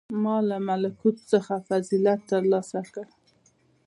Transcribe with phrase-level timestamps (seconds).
[0.23, 3.05] •ما له ملکوت څخه فضیلت تر لاسه کړ.